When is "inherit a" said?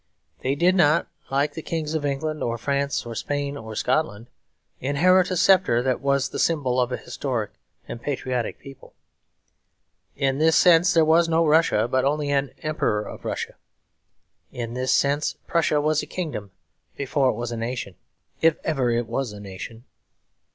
4.79-5.37